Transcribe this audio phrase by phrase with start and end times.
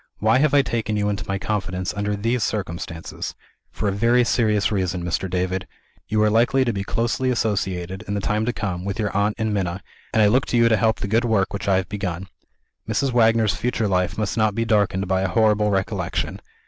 [0.17, 3.35] Why have I taken you into my confidence, under these circumstances?
[3.69, 5.29] For a very serious reason, Mr.
[5.29, 5.67] David.
[6.07, 9.35] You are likely to be closely associated, in the time to come, with your aunt
[9.37, 11.87] and Minna and I look to you to help the good work which I have
[11.87, 12.29] begun.
[12.89, 13.11] Mrs.
[13.13, 16.41] Wagner's future life must not be darkened by a horrible recollection.